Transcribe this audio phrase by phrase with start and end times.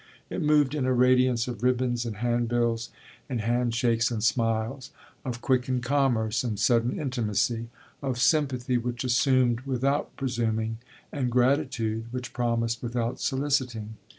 [0.31, 2.89] It moved in a radiance of ribbons and hand bills
[3.29, 4.89] and hand shakes and smiles;
[5.23, 7.69] of quickened commerce and sudden intimacy;
[8.01, 10.79] of sympathy which assumed without presuming
[11.11, 13.95] and gratitude which promised without soliciting.